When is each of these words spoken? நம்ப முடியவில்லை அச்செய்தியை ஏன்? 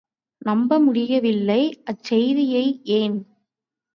நம்ப 0.41 0.79
முடியவில்லை 0.79 1.59
அச்செய்தியை 1.83 2.65
ஏன்? 2.93 3.17